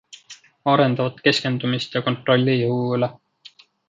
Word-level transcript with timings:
Arendavad 0.71 1.19
keskendumist 1.27 1.97
ja 1.97 2.01
kontrolli 2.07 2.57
jõu 2.63 2.79
üle. 2.97 3.11